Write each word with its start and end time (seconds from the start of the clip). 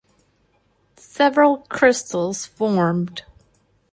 Several 0.97 1.57
crystals 1.69 2.47
formed. 2.47 3.21